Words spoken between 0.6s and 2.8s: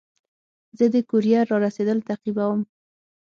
زه د کوریر رارسېدل تعقیبوم.